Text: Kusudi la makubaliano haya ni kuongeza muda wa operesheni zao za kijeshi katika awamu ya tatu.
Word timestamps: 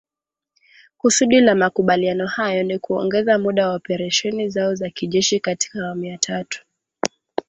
Kusudi 0.97 1.39
la 1.41 1.55
makubaliano 1.55 2.27
haya 2.27 2.63
ni 2.63 2.79
kuongeza 2.79 3.37
muda 3.37 3.67
wa 3.67 3.73
operesheni 3.75 4.49
zao 4.49 4.75
za 4.75 4.89
kijeshi 4.89 5.39
katika 5.39 5.79
awamu 5.85 6.05
ya 6.05 6.17
tatu. 6.17 6.65